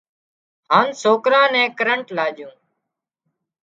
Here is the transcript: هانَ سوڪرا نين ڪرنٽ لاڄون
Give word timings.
هانَ 0.71 0.87
سوڪرا 1.01 1.41
نين 1.53 1.67
ڪرنٽ 1.79 2.07
لاڄون 2.17 2.53